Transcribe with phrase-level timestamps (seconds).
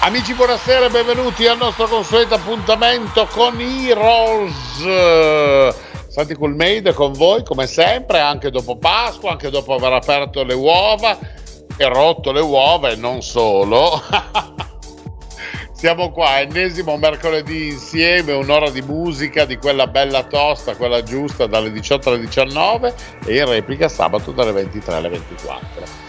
[0.00, 4.54] Amici, buonasera e benvenuti al nostro consueto appuntamento con Heroes.
[6.06, 11.18] Santi Coolmade con voi come sempre, anche dopo Pasqua, anche dopo aver aperto le uova
[11.76, 14.00] e rotto le uova e non solo.
[15.74, 21.72] Siamo qua, ennesimo mercoledì insieme, un'ora di musica di quella bella tosta, quella giusta, dalle
[21.72, 22.94] 18 alle 19
[23.26, 26.07] e in replica sabato dalle 23 alle 24.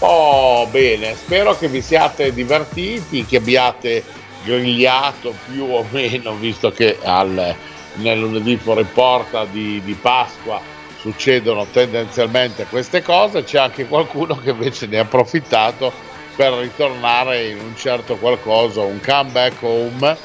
[0.00, 4.02] Oh, bene, spero che vi siate divertiti, che abbiate
[4.44, 7.54] grigliato più o meno, visto che al,
[7.94, 10.60] nel lunedì fuori porta di, di Pasqua
[10.98, 15.92] succedono tendenzialmente queste cose, c'è anche qualcuno che invece ne ha approfittato
[16.34, 20.16] per ritornare in un certo qualcosa, un comeback home,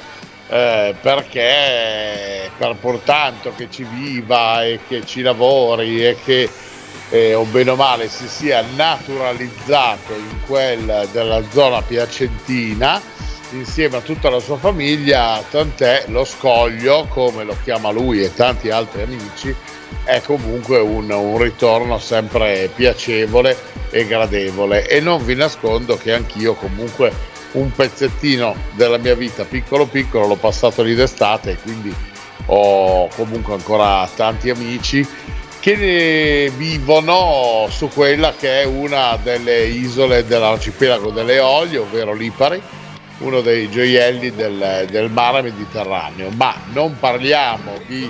[0.49, 6.49] eh, perché per pur tanto che ci viva e che ci lavori e che
[7.09, 13.01] eh, o bene o male si sia naturalizzato in quella della zona piacentina
[13.51, 18.69] insieme a tutta la sua famiglia, tant'è lo scoglio, come lo chiama lui e tanti
[18.69, 19.53] altri amici,
[20.03, 23.57] è comunque un, un ritorno sempre piacevole
[23.89, 24.87] e gradevole.
[24.87, 27.11] E non vi nascondo che anch'io comunque
[27.53, 31.91] un pezzettino della mia vita piccolo piccolo l'ho passato lì d'estate quindi
[32.45, 35.07] ho comunque ancora tanti amici
[35.59, 42.61] che vivono su quella che è una delle isole dell'arcipelago delle Eolie, ovvero Lipari,
[43.19, 46.29] uno dei gioielli del, del mare Mediterraneo.
[46.31, 48.09] Ma non parliamo di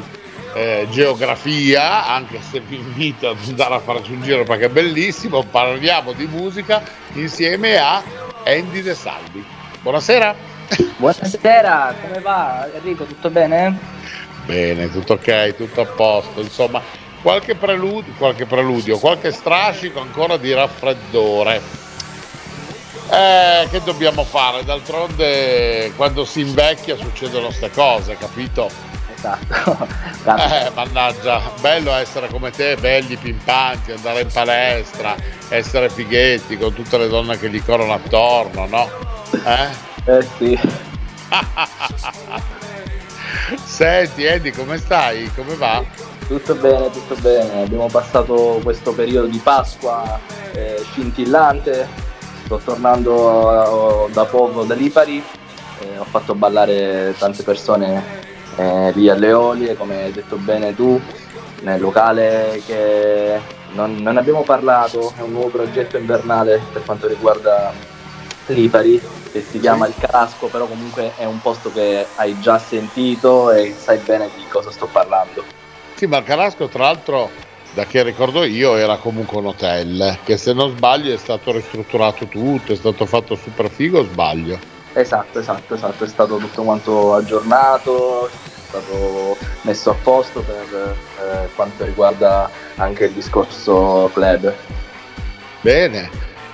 [0.54, 5.44] eh, geografia, anche se vi invito ad andare a farci un giro perché è bellissimo,
[5.44, 8.04] parliamo di musica insieme a
[8.46, 9.44] Andy De Salvi.
[9.82, 10.36] Buonasera.
[10.98, 13.06] Buonasera, come va Enrico?
[13.06, 13.76] Tutto bene?
[14.46, 16.42] Bene, tutto ok, tutto a posto.
[16.42, 16.82] Insomma,
[17.22, 21.62] qualche preludio, qualche, preludio, qualche strascico ancora di raffreddore.
[23.12, 24.64] Eh, che dobbiamo fare?
[24.64, 28.70] D'altronde quando si invecchia succedono queste cose, capito?
[29.16, 29.88] Esatto.
[30.26, 35.16] eh, mannaggia, bello essere come te, belli, pimpanti, andare in palestra,
[35.50, 38.90] essere fighetti con tutte le donne che gli corrono attorno, no?
[39.44, 39.68] Eh?
[40.06, 40.60] Eh sì.
[43.66, 45.32] Senti Eddie, come stai?
[45.34, 45.84] Come va?
[46.30, 47.64] Tutto bene, tutto bene.
[47.64, 50.20] Abbiamo passato questo periodo di Pasqua
[50.54, 51.88] eh, scintillante.
[52.44, 55.24] Sto tornando eh, da poco da Lipari.
[55.80, 58.04] Eh, ho fatto ballare tante persone
[58.58, 61.02] eh, lì alle Olie, come hai detto bene tu,
[61.62, 63.42] nel locale che
[63.72, 67.74] non, non abbiamo parlato, è un nuovo progetto invernale per quanto riguarda
[68.46, 69.02] Lipari
[69.32, 73.74] che si chiama Il Carasco, però comunque è un posto che hai già sentito e
[73.76, 75.58] sai bene di cosa sto parlando.
[76.00, 77.30] Sì, ma il Carasco tra l'altro,
[77.74, 82.26] da che ricordo io, era comunque un hotel, che se non sbaglio è stato ristrutturato
[82.28, 84.58] tutto, è stato fatto super figo, sbaglio?
[84.94, 88.32] Esatto, esatto, esatto, è stato tutto quanto aggiornato, è
[88.70, 94.56] stato messo a posto per eh, quanto riguarda anche il discorso club.
[95.60, 96.10] Bene,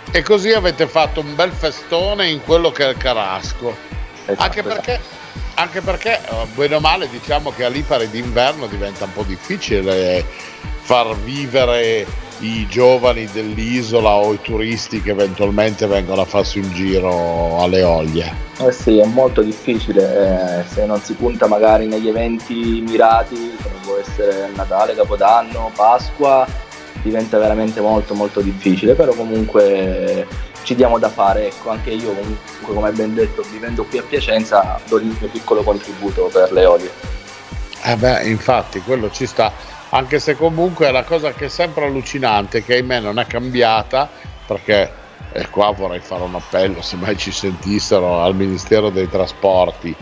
[0.09, 3.75] e così avete fatto un bel festone in quello che è il Carasco.
[4.25, 4.99] Esatto, anche perché,
[5.55, 10.23] anche perché, eh, bene o male, diciamo che a Lipari d'inverno diventa un po' difficile
[10.81, 12.05] far vivere
[12.39, 18.33] i giovani dell'isola o i turisti che eventualmente vengono a farsi un giro alle Oglie.
[18.59, 23.75] Eh sì, è molto difficile, eh, se non si punta magari negli eventi mirati, come
[23.83, 26.45] può essere Natale, Capodanno, Pasqua,
[27.01, 30.27] diventa veramente molto molto difficile, però comunque
[30.65, 34.79] ci diamo da fare, ecco, anche io comunque come ben detto vivendo qui a Piacenza
[34.87, 36.91] do il mio piccolo contributo per le olie.
[37.83, 39.53] Eh beh, infatti quello ci sta,
[39.89, 44.09] anche se comunque è la cosa che è sempre allucinante, che ahimè non è cambiata,
[44.45, 49.93] perché e qua vorrei fare un appello, se mai ci sentissero al Ministero dei Trasporti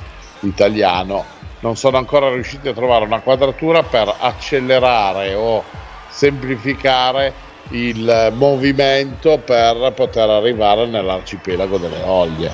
[0.41, 1.25] italiano,
[1.59, 5.63] non sono ancora riusciti a trovare una quadratura per accelerare o
[6.07, 7.33] semplificare
[7.69, 12.51] il movimento per poter arrivare nell'arcipelago delle Oglie.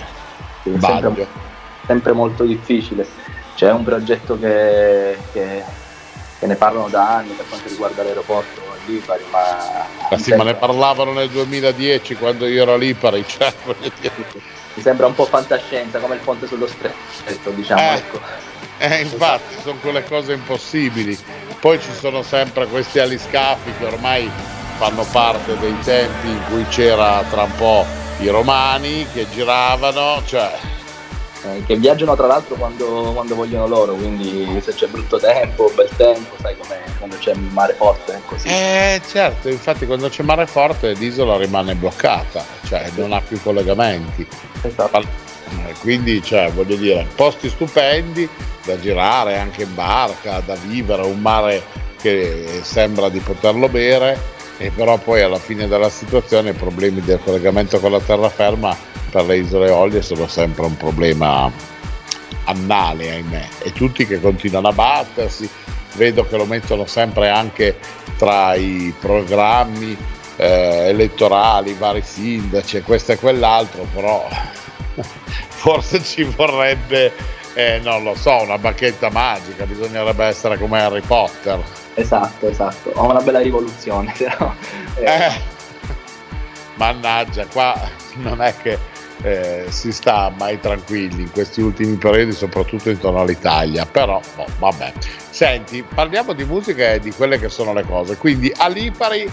[0.63, 1.27] Sempre,
[1.85, 3.07] sempre, molto difficile.
[3.56, 5.63] C'è un progetto che, che,
[6.39, 9.85] che, ne parlano da anni per quanto riguarda l'aeroporto a Lipari, ma...
[10.09, 13.51] Ah, sì, ma ne parlavano nel 2010 quando io ero a Lipari, cioè,
[14.73, 17.81] mi sembra un po' fantascienza, come il ponte sullo stretto, diciamo.
[17.81, 18.19] Eh, ecco.
[18.77, 21.17] eh, infatti, sono quelle cose impossibili.
[21.59, 24.31] Poi ci sono sempre questi aliscafi che ormai
[24.80, 27.86] fanno parte dei tempi in cui c'era tra un po'
[28.20, 30.58] i romani che giravano, cioè
[31.44, 35.90] eh, che viaggiano tra l'altro quando, quando, vogliono loro, quindi se c'è brutto tempo, bel
[35.98, 38.48] tempo, sai com'è quando c'è mare forte, è così.
[38.48, 44.26] Eh certo, infatti quando c'è mare forte l'isola rimane bloccata, cioè non ha più collegamenti.
[44.62, 44.98] Esatto.
[45.00, 48.28] Eh, quindi, cioè, voglio dire, posti stupendi
[48.64, 51.64] da girare anche in barca, da vivere, un mare
[52.00, 57.21] che sembra di poterlo bere, e però poi alla fine della situazione i problemi del
[57.23, 58.75] collegamento con la terraferma
[59.09, 61.50] per le isole Olie sono sempre un problema
[62.44, 65.50] annale, ahimè, e tutti che continuano a battersi,
[65.95, 67.77] vedo che lo mettono sempre anche
[68.17, 69.95] tra i programmi
[70.35, 74.27] eh, elettorali, vari sindaci e questo e quell'altro, però
[75.47, 77.13] forse ci vorrebbe,
[77.59, 81.61] eh, non lo so, una bacchetta magica, bisognerebbe essere come Harry Potter.
[81.94, 84.53] Esatto, esatto, ho una bella rivoluzione, però...
[84.95, 85.03] Eh.
[85.03, 85.31] Eh,
[86.75, 87.77] mannaggia, qua
[88.15, 88.77] non è che
[89.21, 93.85] eh, si sta mai tranquilli in questi ultimi periodi, soprattutto intorno all'Italia.
[93.85, 94.94] Però, oh, vabbè.
[95.29, 98.15] Senti, parliamo di musica e di quelle che sono le cose.
[98.15, 99.29] Quindi a Lipari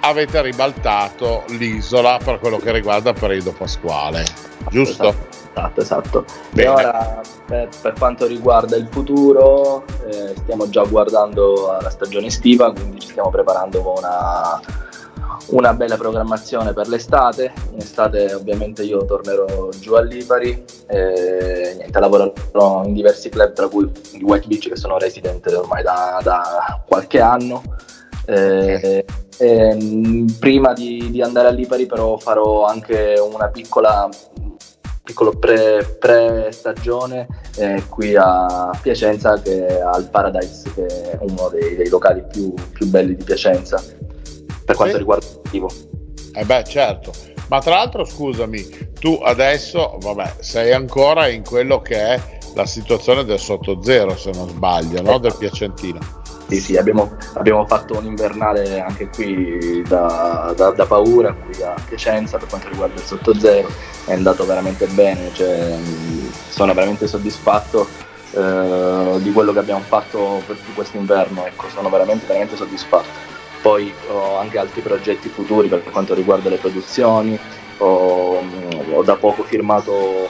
[0.00, 4.24] avete ribaltato l'isola per quello che riguarda il periodo pasquale,
[4.68, 5.08] giusto?
[5.08, 5.43] Esatto,
[5.74, 6.24] esatto.
[6.50, 6.68] Bene.
[6.68, 12.72] E ora per, per, quanto riguarda il futuro, eh, stiamo già guardando la stagione estiva,
[12.72, 14.60] quindi ci stiamo preparando con una
[15.48, 17.52] una bella programmazione per l'estate.
[17.72, 23.68] In estate ovviamente io tornerò giù a Lipari e niente, lavorerò in diversi club, tra
[23.68, 27.62] cui i White Beach che sono resident ormai da, da qualche anno.
[28.26, 29.04] E,
[29.36, 34.08] e, mm, prima di, di, andare a Lipari però farò anche una piccola
[35.04, 41.76] piccolo pre, pre stagione eh, qui a Piacenza che al Paradise che è uno dei,
[41.76, 43.82] dei locali più, più belli di Piacenza
[44.64, 44.98] per quanto sì.
[44.98, 45.70] riguarda il motivo.
[46.32, 47.12] Eh beh, certo.
[47.48, 52.20] Ma tra l'altro, scusami, tu adesso, vabbè, sei ancora in quello che è
[52.54, 55.18] la situazione del sotto zero, se non sbaglio, no?
[55.18, 56.22] del Piacentino.
[56.46, 61.74] Sì, sì, abbiamo, abbiamo, fatto un invernale anche qui da, da, da, paura, qui a
[61.88, 63.68] Piacenza per quanto riguarda il sotto zero,
[64.04, 65.76] è andato veramente bene, cioè,
[66.50, 67.88] sono veramente soddisfatto
[68.32, 73.32] eh, di quello che abbiamo fatto per questo inverno, ecco, sono veramente, veramente soddisfatto.
[73.62, 77.38] Poi ho anche altri progetti futuri per quanto riguarda le produzioni,
[77.78, 78.42] ho,
[78.92, 80.28] ho da poco firmato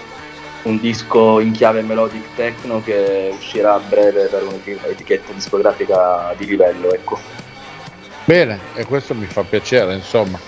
[0.64, 6.92] un disco in chiave melodic techno che uscirà a breve per un'etichetta discografica di livello.
[6.92, 7.18] Ecco.
[8.24, 10.38] Bene, e questo mi fa piacere, insomma.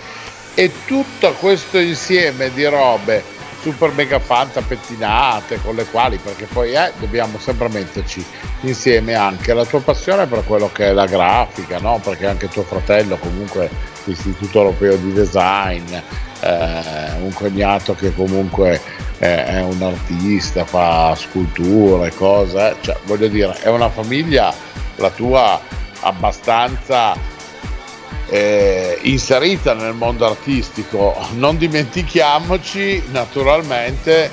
[0.54, 3.35] E tutto questo insieme di robe
[3.66, 8.24] super mega fanta pettinate con le quali, perché poi eh, dobbiamo sempre metterci
[8.60, 12.00] insieme anche la tua passione per quello che è la grafica, no?
[12.00, 13.68] perché anche tuo fratello comunque
[14.04, 18.80] l'Istituto Europeo di Design, eh, un cognato che comunque
[19.18, 24.54] è, è un artista, fa sculture, cose, cioè voglio dire, è una famiglia
[24.94, 25.60] la tua
[26.02, 27.16] abbastanza
[28.28, 31.14] eh, inserita nel mondo artistico.
[31.34, 34.31] Non dimentichiamoci naturalmente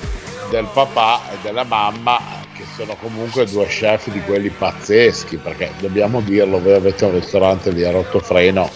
[0.50, 2.20] del papà e della mamma
[2.56, 7.70] che sono comunque due chef di quelli pazzeschi perché dobbiamo dirlo voi avete un ristorante
[7.70, 8.70] a Rottofreno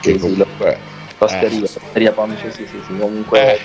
[0.00, 1.62] che sì, comunque Osteria, eh.
[1.62, 3.60] osteria Pomice, sì, sì, sì, comunque eh.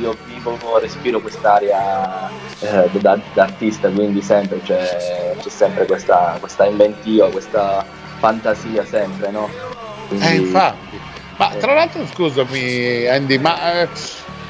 [0.00, 2.30] io vivo, respiro quest'area
[2.60, 7.84] eh, da, da, artista, quindi sempre cioè, c'è sempre questa, questa inventiva, questa
[8.18, 9.48] fantasia sempre, no?
[10.10, 10.26] Quindi...
[10.26, 11.00] Eh, infatti.
[11.36, 13.88] Ma tra l'altro, scusami, Andy, ma eh,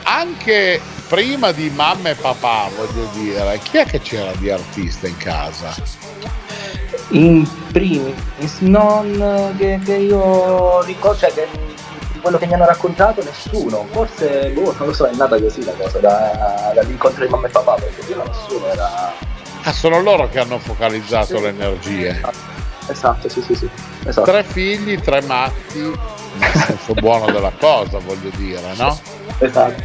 [0.04, 5.16] anche prima di mamma e papà, voglio dire, chi è che c'era di artista in
[5.18, 5.74] casa?
[7.10, 11.46] In primis, non che, che io ricordo, cioè che
[12.20, 15.72] quello che mi hanno raccontato nessuno, forse, boh, non lo so, è nata così la
[15.72, 19.12] cosa, da, dall'incontro di mamma e papà, perché prima nessuno era...
[19.62, 21.42] Ah, sono loro che hanno focalizzato sì.
[21.42, 22.20] le energie.
[22.90, 23.68] Esatto, sì, sì, sì.
[24.04, 24.30] Esatto.
[24.30, 28.99] Tre figli, tre matti, nel senso buono della cosa, voglio dire, no?
[29.38, 29.82] Esatto.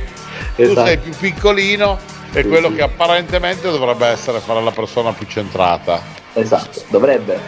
[0.56, 0.86] Tu esatto.
[0.86, 1.98] sei più piccolino
[2.32, 2.76] e sì, quello sì.
[2.76, 6.02] che apparentemente dovrebbe essere fare la persona più centrata.
[6.34, 7.40] Esatto, dovrebbe.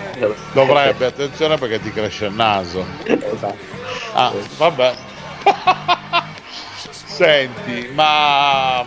[0.53, 2.85] Dovrebbe, attenzione perché ti cresce il naso.
[3.03, 3.57] Esatto.
[4.13, 4.95] Ah, vabbè.
[6.89, 8.85] Senti, ma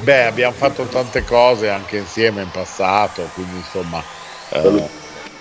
[0.00, 4.02] beh, abbiamo fatto tante cose anche insieme in passato, quindi insomma
[4.50, 4.88] eh,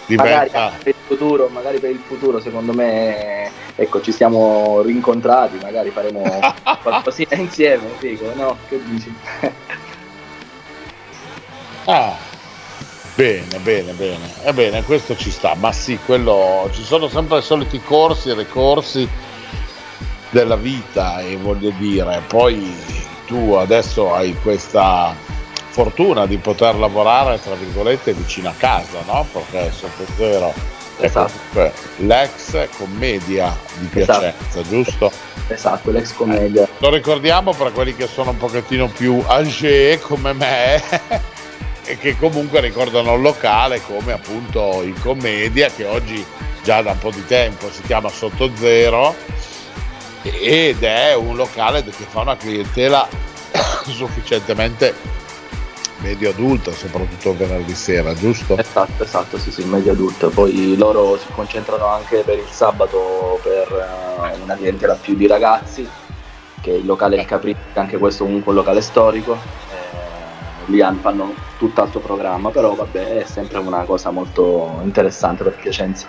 [0.05, 0.49] diventa...
[0.49, 0.49] magari,
[0.83, 6.23] per il futuro, magari per il futuro secondo me ecco, ci siamo rincontrati, magari faremo
[6.81, 8.57] qualcosina insieme, dico, no?
[8.67, 9.13] Che dici?
[11.85, 12.15] ah,
[13.15, 14.31] bene, bene, bene.
[14.43, 19.07] Ebbene, questo ci sta, ma sì, quello, ci sono sempre i soliti corsi e ricorsi
[20.29, 22.73] della vita e voglio dire, poi
[23.25, 25.15] tu adesso hai questa
[25.75, 29.27] fortuna di poter lavorare tra virgolette vicino a casa, no?
[29.29, 30.53] Perché sotto zero
[31.01, 31.59] esatto.
[31.59, 34.19] è l'ex commedia di esatto.
[34.19, 34.69] Piacenza, esatto.
[34.69, 35.11] giusto?
[35.49, 36.63] Esatto, l'ex commedia.
[36.63, 40.81] Eh, lo ricordiamo per quelli che sono un pochettino più âgé come me
[41.83, 46.25] e che comunque ricordano il locale come appunto il commedia che oggi
[46.63, 49.13] già da un po' di tempo si chiama Sotto Zero
[50.21, 53.05] ed è un locale che fa una clientela
[53.87, 55.23] sufficientemente
[55.97, 58.57] medio adulta, soprattutto venerdì sera, giusto?
[58.57, 60.27] Esatto, esatto, sì, sì, medio adulta.
[60.27, 65.87] Poi loro si concentrano anche per il sabato per uh, una clientela più di ragazzi,
[66.61, 69.33] che il locale Il Capriccio, anche questo comunque un locale storico.
[69.33, 76.07] Eh, lì fanno tutt'altro programma, però vabbè, è sempre una cosa molto interessante per Piacenza.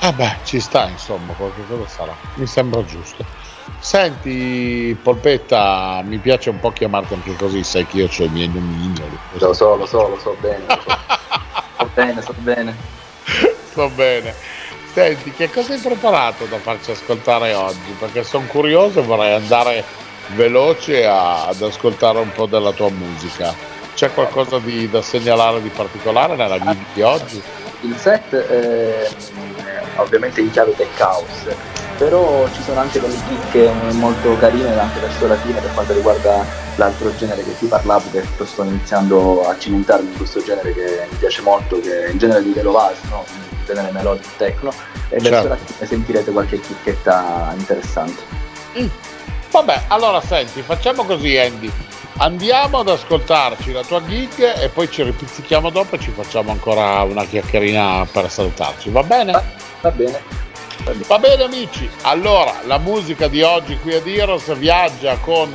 [0.00, 3.43] Eh beh, ci sta insomma, qualche cosa sarà, mi sembra giusto.
[3.80, 8.48] Senti, Polpetta, mi piace un po' chiamarti anche così, sai che io ho i miei
[8.48, 8.92] nomini.
[9.32, 10.64] Lo so, lo so, lo so bene.
[10.66, 10.96] Lo so.
[11.78, 12.76] so bene, so bene.
[13.72, 14.34] So bene.
[14.92, 17.96] Senti, che cosa hai preparato da farci ascoltare oggi?
[17.98, 19.84] Perché sono curioso e vorrei andare
[20.28, 23.54] veloce a, ad ascoltare un po' della tua musica.
[23.94, 27.42] C'è qualcosa di, da segnalare di particolare nella gig di oggi?
[27.80, 29.08] Il set è
[29.96, 35.26] ovviamente in chiave tech house però ci sono anche delle chicche molto carine anche verso
[35.26, 36.44] la fine per quanto riguarda
[36.76, 41.16] l'altro genere che ti parlavo che sto iniziando a cimentarmi in questo genere che mi
[41.18, 43.24] piace molto che è il genere di Velovas, no?
[43.28, 44.70] il genere melodic techno
[45.08, 45.28] e certo.
[45.30, 48.22] verso la fine sentirete qualche chicchetta interessante
[48.78, 48.86] mm.
[49.50, 51.70] vabbè allora senti facciamo così Andy
[52.16, 57.02] andiamo ad ascoltarci la tua gig e poi ci ripizzichiamo dopo e ci facciamo ancora
[57.02, 59.32] una chiacchierina per salutarci va bene?
[59.32, 59.42] va,
[59.80, 60.43] va bene
[61.06, 65.52] Va bene amici, allora la musica di oggi qui a Diros viaggia con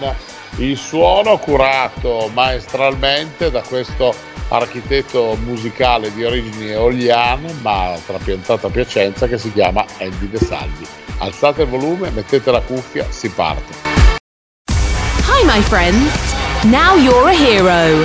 [0.58, 4.14] il suono curato maestralmente da questo
[4.50, 10.88] architetto musicale di origini eoliane ma trapiantato a Piacenza che si chiama Andy De Salvi.
[11.20, 13.74] Alzate il volume, mettete la cuffia, si parte.
[15.28, 16.34] Hi my friends,
[16.64, 18.04] now you're a hero.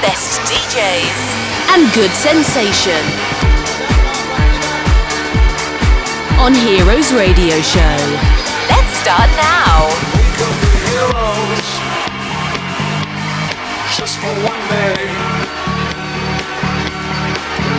[0.00, 3.33] Best DJs and good sensation.
[6.44, 7.96] On Heroes Radio Show.
[8.68, 9.88] Let's start now.
[13.96, 15.08] Just for one day.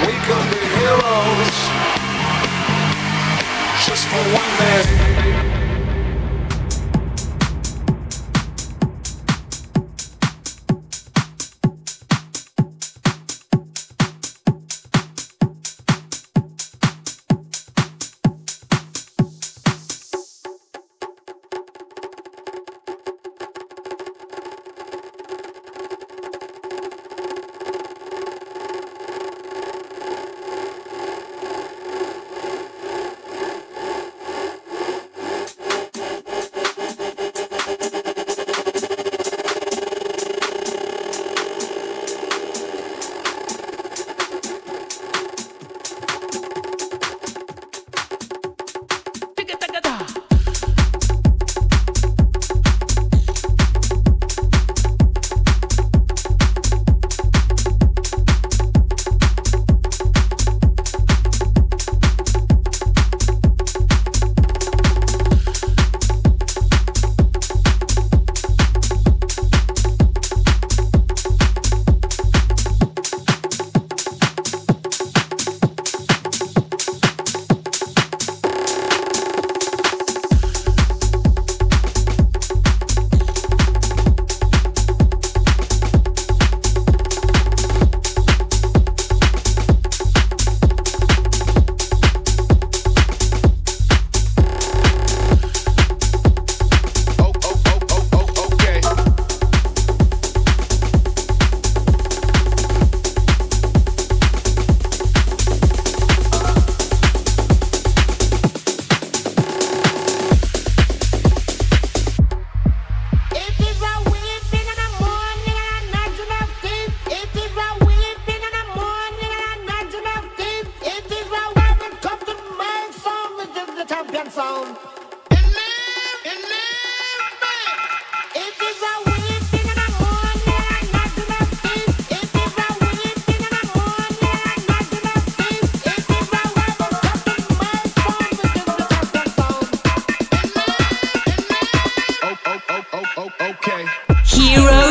[0.08, 1.58] We could be heroes
[3.86, 5.25] just for one day.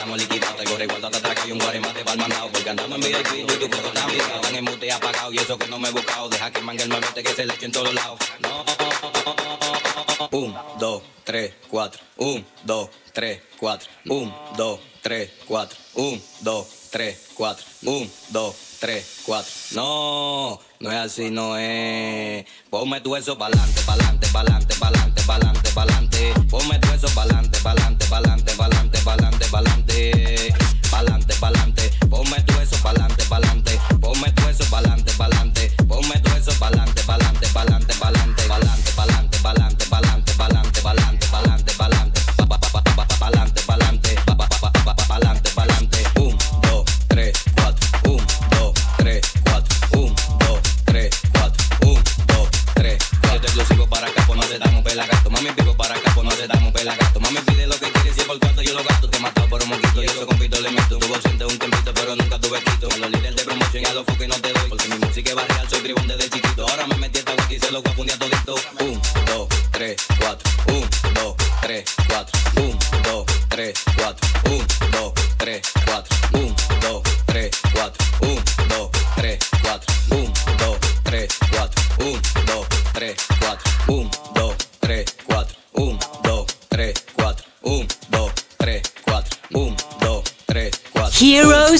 [0.00, 0.56] andamos liquidados.
[0.56, 2.48] Te corre igual, tata, traca y un guaremate pa'l mandado.
[2.50, 4.48] Porque andamos en VIP, y tu coro está aplicado.
[4.48, 6.28] En el mute apagado, y eso que no me he buscado.
[6.28, 8.18] Deja que manga el malote que se le eche en todos lados.
[8.40, 8.64] No,
[10.32, 12.00] Un, dos, tres, cuatro.
[12.16, 13.88] Un, dos, tres, cuatro.
[14.06, 15.76] Un, dos, tres, cuatro.
[15.94, 17.66] Un, dos, tres, cuatro.
[17.82, 19.52] Un, dos, tres, cuatro.
[19.72, 22.46] No, no es así, no es.
[22.70, 26.34] Ponme tu eso pa'lante, pa'lante, pa'lante, pa'lante, pa'lante, pa'lante.
[26.48, 29.79] Ponme tu eso pa'lante, pa'lante, pa'lante, pa'lante, pa'lante, pa'lante.
[30.90, 31.90] Pa'lante, pa'lante.
[32.08, 33.78] Ponme tu eso pa'lante, pa'lante.
[34.00, 35.72] Ponme tu eso pa'lante, pa'lante.
[35.88, 40.82] Ponme tu eso pa'lante, pa'lante, pa'lante, pa'lante, pa'lante, pa'lante, pa'lante, pa'lante, pa'lante, pa'lante,
[41.32, 42.10] pa'lante, pa'lante.
[43.92, 44.29] out,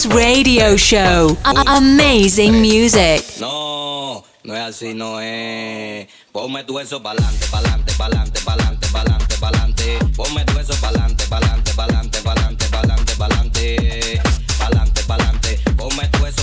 [0.07, 1.37] Radio Show.
[1.45, 3.25] Amazing music.
[3.39, 6.09] No, no es así, no es.
[6.33, 9.99] Ponme tu eso pa'lante, pa'lante, pa'lante, pa'lante, pa'lante, pa'lante.
[10.17, 14.21] Ponme tu eso pa'lante, pa'lante, pa'lante, pa'lante, pa'lante, pa'lante.
[14.59, 15.61] Pa'lante, pa'lante.
[15.77, 16.43] Ponme tu eso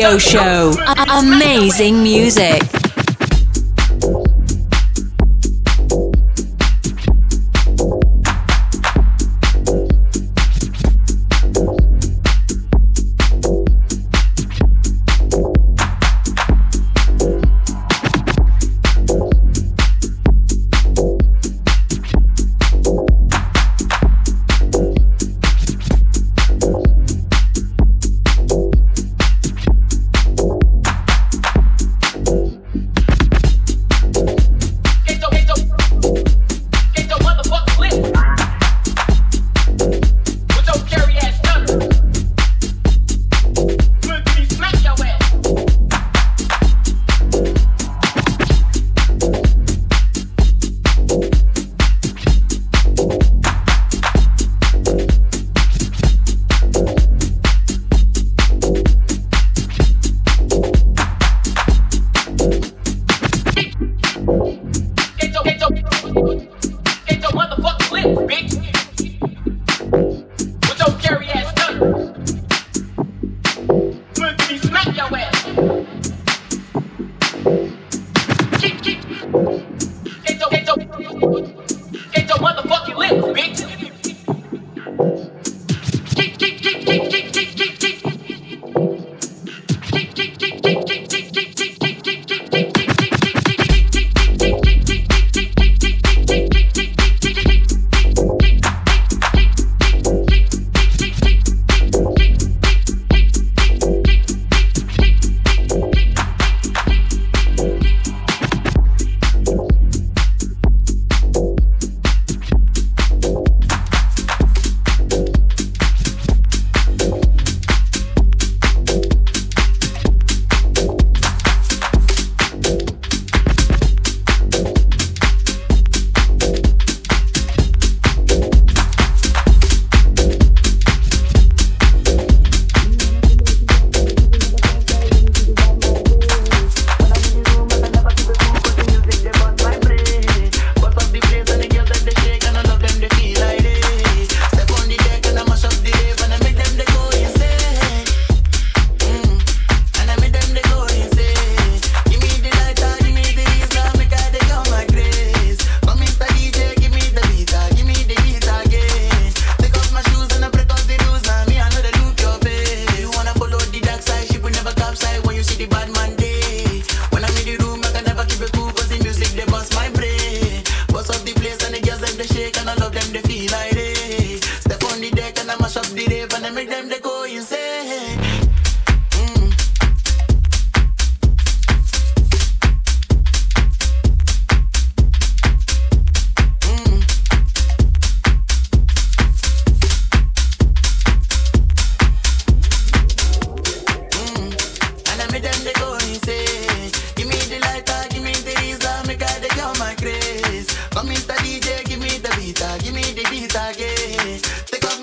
[0.00, 0.72] Radio Show.
[1.10, 2.79] Amazing music.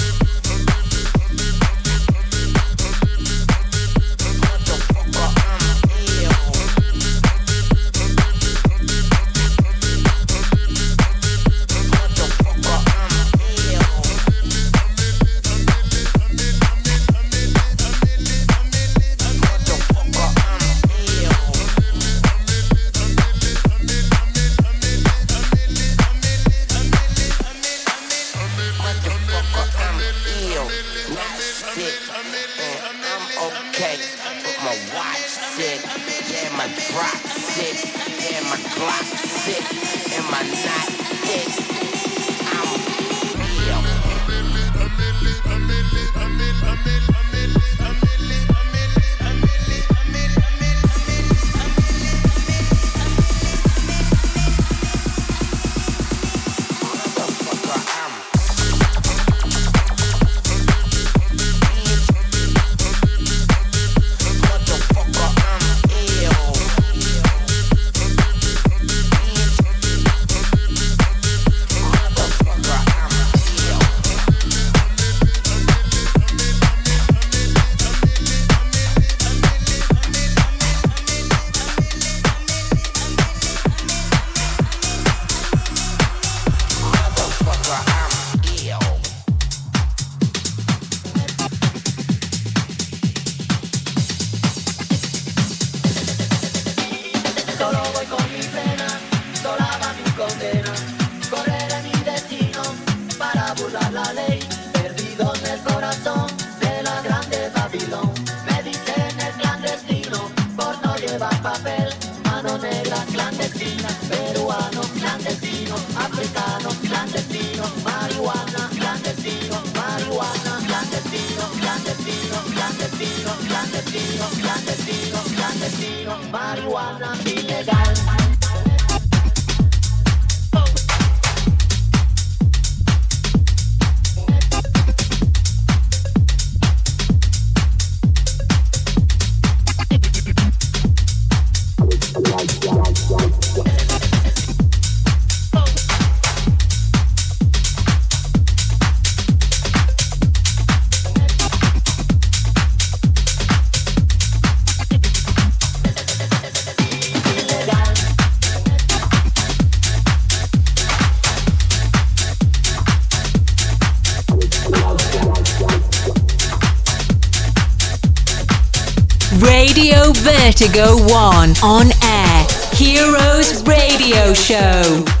[170.61, 172.47] To go One on air.
[172.75, 175.20] Heroes Radio Show.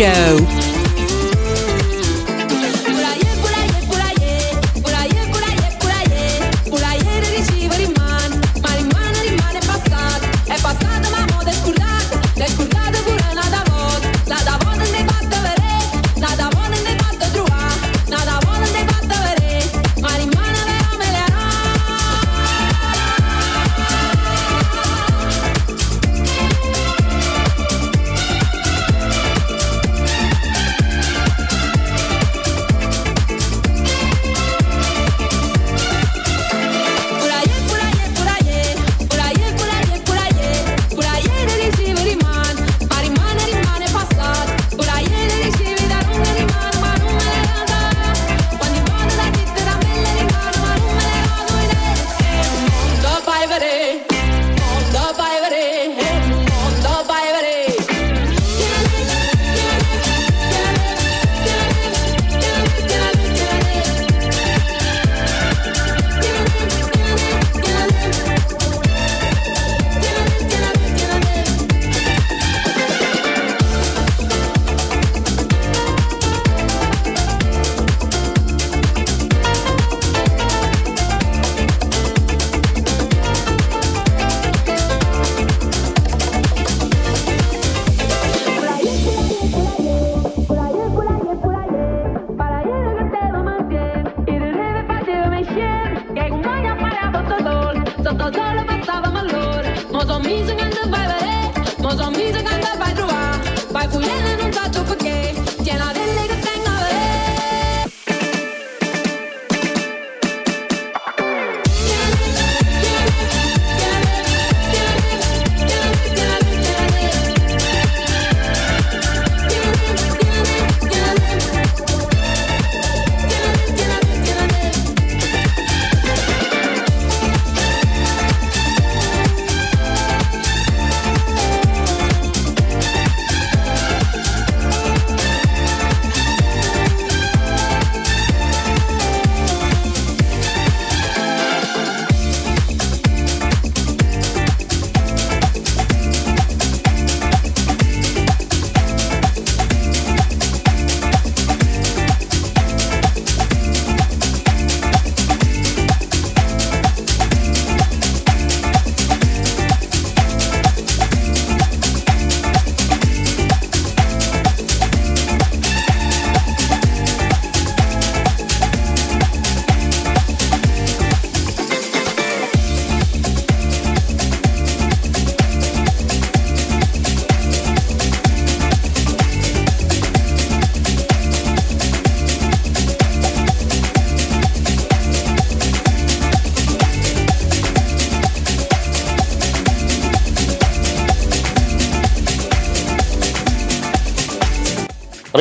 [0.00, 0.49] Show.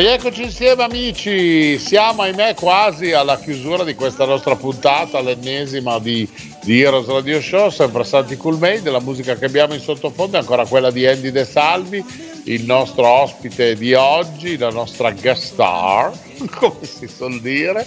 [0.10, 6.28] Rieccoci insieme amici, siamo ahimè quasi alla chiusura di questa nostra puntata, l'ennesima di,
[6.64, 10.40] di Heroes Radio Show, sempre Santi Cool Made, la musica che abbiamo in sottofondo è
[10.40, 12.04] ancora quella di Andy De Salvi,
[12.46, 16.12] il nostro ospite di oggi, la nostra guest star,
[16.58, 17.86] come si suol dire,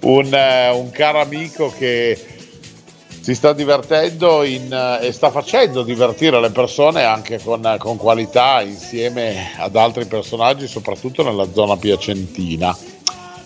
[0.00, 2.39] un, eh, un caro amico che
[3.30, 8.60] si sta divertendo in, eh, e sta facendo divertire le persone anche con, con qualità
[8.60, 12.76] insieme ad altri personaggi, soprattutto nella zona piacentina.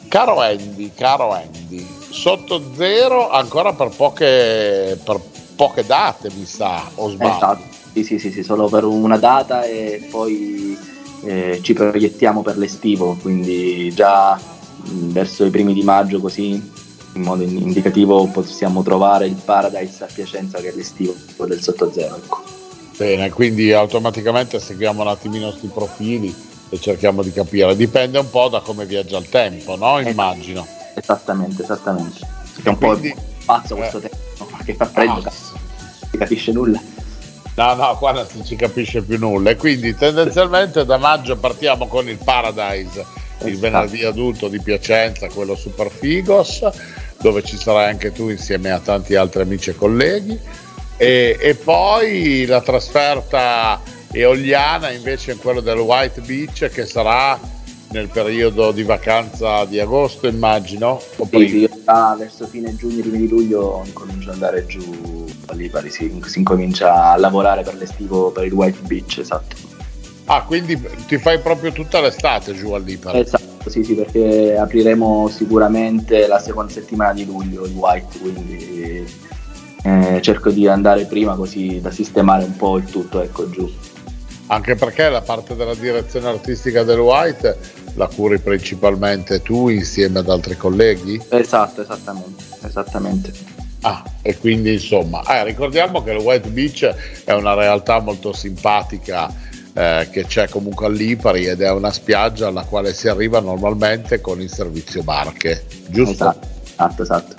[0.09, 5.20] Caro Andy, caro Andy, sotto zero ancora per poche, per
[5.55, 7.35] poche date, mi sa, o sbaglio?
[7.35, 7.62] Esatto,
[7.93, 10.78] sì, sì, sì, sì, solo per una data e poi
[11.24, 14.41] eh, ci proiettiamo per l'estivo, quindi già
[14.87, 16.72] verso i primi di maggio così
[17.15, 21.15] in modo in- indicativo possiamo trovare il Paradise a Piacenza che è l'estivo
[21.47, 22.17] del sottozero.
[22.17, 22.43] Ecco.
[22.97, 26.35] Bene, quindi automaticamente seguiamo un attimino questi profili
[26.69, 27.75] e cerchiamo di capire.
[27.75, 29.99] Dipende un po' da come viaggia il tempo, no?
[29.99, 30.67] Immagino.
[30.95, 32.21] Esattamente, esattamente.
[32.62, 32.99] È un po'
[33.45, 34.17] pazzo questo tempo,
[34.65, 35.33] che fa freddo, non
[36.11, 36.81] si capisce nulla.
[37.57, 39.51] No, no, qua non si capisce più nulla.
[39.51, 43.05] E quindi tendenzialmente da maggio partiamo con il Paradise,
[43.45, 46.65] il venerdì adulto di Piacenza, quello super figos,
[47.25, 50.39] dove ci sarai anche tu insieme a tanti altri amici e colleghi.
[50.99, 53.81] E, e poi la trasferta
[54.12, 57.41] eoliana invece in quello del White Beach che sarà
[57.93, 61.01] nel periodo di vacanza di agosto, immagino.
[61.16, 61.68] O Sì, io
[62.18, 67.12] verso fine giugno, primi di luglio incomincio ad andare giù a Lipari, si, si incomincia
[67.12, 69.57] a lavorare per l'estivo, per il White Beach, esatto.
[70.27, 73.20] Ah, quindi ti fai proprio tutta l'estate giù a Lipari.
[73.20, 79.05] Esatto, sì, sì, perché apriremo sicuramente la seconda settimana di luglio il White, quindi
[79.83, 83.71] eh, cerco di andare prima così da sistemare un po' il tutto, ecco, giù.
[84.47, 90.29] Anche perché la parte della direzione artistica del White la curi principalmente tu insieme ad
[90.29, 91.21] altri colleghi?
[91.29, 93.33] Esatto, esattamente, esattamente.
[93.81, 96.95] Ah, e quindi insomma, eh, ricordiamo che il White Beach
[97.25, 99.33] è una realtà molto simpatica
[99.75, 104.20] eh, che c'è comunque a Lipari ed è una spiaggia alla quale si arriva normalmente
[104.20, 106.12] con il servizio barche, giusto?
[106.12, 107.35] Esatto, esatto, esatto.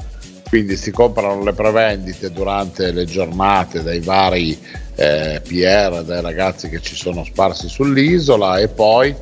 [0.49, 4.57] Quindi si comprano le prevendite durante le giornate dai vari
[4.95, 9.15] eh, PR, dai ragazzi che ci sono sparsi sull'isola e poi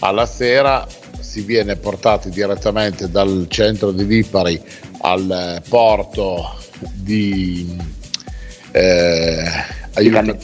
[0.00, 0.86] alla sera
[1.20, 4.60] si viene portati direttamente dal centro di Lipari
[5.02, 6.56] al porto
[6.92, 7.78] di
[8.72, 9.44] eh,
[9.94, 10.38] aiuto-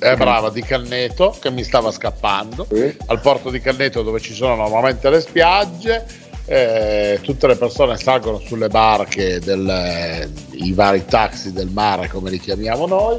[0.00, 2.66] eh, brava, di Canneto che mi stava scappando
[3.06, 6.06] al porto di Canneto dove ci sono normalmente le spiagge
[6.46, 12.40] eh, tutte le persone salgono sulle barche del, i vari taxi del mare come li
[12.40, 13.18] chiamiamo noi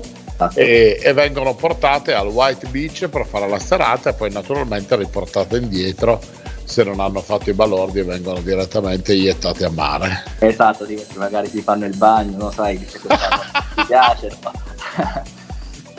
[0.55, 5.57] e, e vengono portate al White Beach per fare la serata e poi naturalmente riportate
[5.57, 6.19] indietro
[6.63, 11.49] se non hanno fatto i balordi e vengono direttamente iettate a mare Esatto, sì, magari
[11.49, 12.51] si fanno il bagno, no?
[12.51, 14.51] Sai che ti piace, no?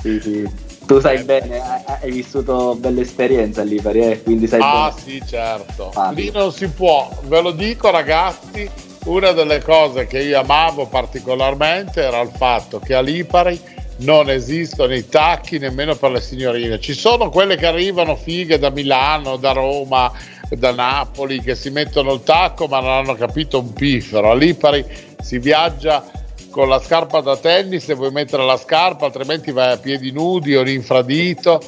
[0.02, 0.68] sì, sì.
[0.90, 1.60] Tu sai bene,
[2.00, 4.22] hai- vissuto belle esperienze a Lipari, eh?
[4.24, 5.00] quindi sai Ah bene.
[5.00, 5.92] sì, certo.
[5.94, 8.68] Ah, Lì non si può, ve lo dico ragazzi,
[9.04, 13.60] una delle cose che io amavo particolarmente era il fatto che a Lipari
[13.98, 16.80] non esistono i tacchi nemmeno per le signorine.
[16.80, 20.10] Ci sono quelle che arrivano fighe da Milano, da Roma,
[20.48, 24.32] da Napoli, che si mettono il tacco ma non hanno capito un piffero.
[24.32, 24.84] A Lipari
[25.22, 26.04] si viaggia
[26.50, 30.56] con la scarpa da tennis se vuoi mettere la scarpa, altrimenti vai a piedi nudi
[30.56, 31.62] o in infradito.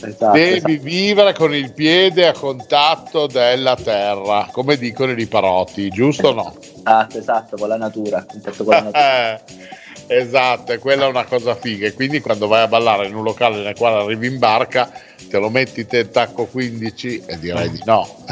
[0.00, 0.82] Esatto, Devi esatto.
[0.82, 6.56] vivere con il piede a contatto della terra, come dicono i liparotti, giusto o no?
[6.60, 9.40] Esatto, esatto, con la natura, con la natura.
[10.10, 11.86] Esatto, e quella è una cosa figa.
[11.86, 14.90] E quindi quando vai a ballare in un locale nel quale arrivi in barca,
[15.28, 18.24] te lo metti te il tacco 15 e direi di no.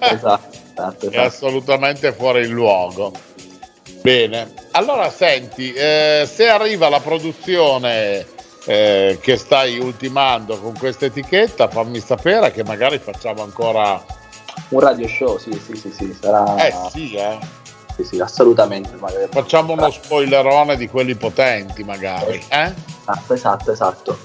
[0.00, 3.12] esatto, esatto, È assolutamente fuori il luogo.
[4.04, 8.26] Bene, allora senti, eh, se arriva la produzione
[8.66, 14.04] eh, che stai ultimando con questa etichetta, fammi sapere che magari facciamo ancora...
[14.68, 16.54] Un radio show, sì, sì, sì, sì, sarà...
[16.66, 17.38] Eh sì, eh.
[17.96, 18.94] Sì, sì, assolutamente.
[18.96, 19.26] Magari.
[19.30, 22.74] Facciamo uno spoilerone di quelli potenti magari, eh?
[23.00, 24.18] Esatto, esatto, esatto.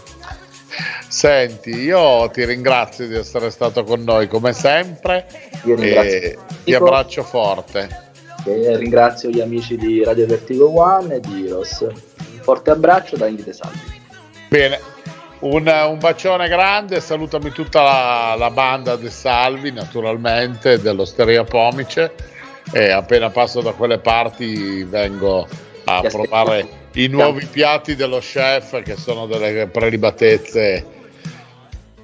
[1.07, 5.25] Senti, io ti ringrazio di essere stato con noi come sempre
[5.63, 8.07] Io e ti abbraccio forte.
[8.49, 11.81] E ringrazio gli amici di Radio Vertigo One e di Heroes.
[11.81, 13.79] Un forte abbraccio da Inghite Salvi.
[14.47, 14.79] Bene,
[15.41, 22.11] un, un bacione grande, salutami tutta la, la banda De Salvi, naturalmente, dell'Osteria Pomice.
[22.73, 25.47] E appena passo da quelle parti vengo
[25.83, 30.85] a provare i nuovi piatti dello chef che sono delle prelibatezze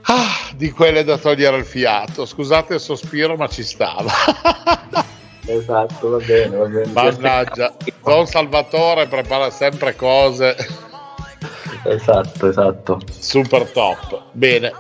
[0.02, 2.28] ah, di quelle da togliere il fiato.
[2.28, 4.12] Scusate il sospiro, ma ci stava.
[5.46, 6.92] Esatto, va bene, va bene.
[6.92, 7.74] Mannaggia,
[8.04, 10.56] Don Salvatore prepara sempre cose
[11.86, 13.00] Esatto, esatto.
[13.12, 14.24] super top.
[14.32, 14.74] Bene.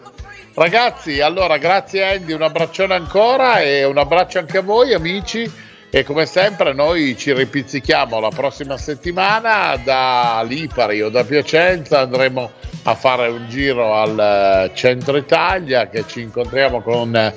[0.56, 5.52] Ragazzi, allora grazie Andy, un abbraccione ancora e un abbraccio anche a voi amici
[5.90, 12.52] e come sempre noi ci ripizzichiamo la prossima settimana da Lipari o da Piacenza, andremo
[12.84, 17.34] a fare un giro al eh, centro Italia che ci incontriamo con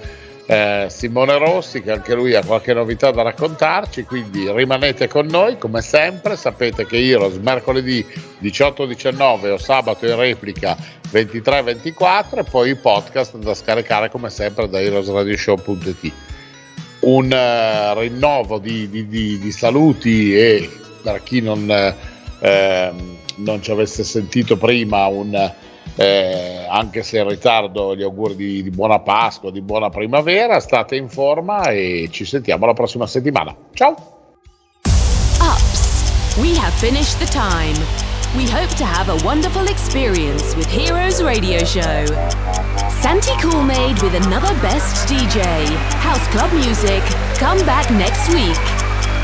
[0.51, 5.59] eh, Simone Rossi che anche lui ha qualche novità da raccontarci, quindi rimanete con noi
[5.59, 8.03] come sempre, sapete che Heroes mercoledì
[8.41, 10.75] 18-19 o sabato in replica
[11.13, 16.13] 23-24 e poi i podcast da scaricare come sempre da heroesradioshow.it.
[17.01, 20.71] Un eh, rinnovo di, di- di- di saluti e
[21.03, 21.95] per chi non, eh,
[22.41, 25.53] ehm, non ci avesse sentito prima un
[25.99, 30.95] eh, anche se in ritardo gli auguri di, di buona Pasqua, di buona primavera, state
[30.95, 33.55] in forma e ci sentiamo la prossima settimana.
[33.75, 33.97] Ciao!
[35.41, 37.77] Ups, we have finished the time.
[38.37, 42.05] We hope to have a wonderful experience with Heroes Radio Show.
[43.01, 45.43] Santi Coolmade with another best DJ.
[45.99, 47.03] House Club Music.
[47.39, 48.88] Come back next week.